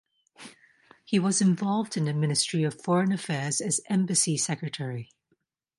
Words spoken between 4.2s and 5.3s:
secretary.